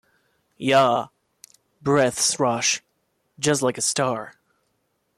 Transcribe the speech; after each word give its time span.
"Yah," 0.57 1.09
breaths 1.79 2.39
Rausch, 2.39 2.81
"Just 3.39 3.61
like 3.61 3.77
a 3.77 3.83
star. 3.83 4.33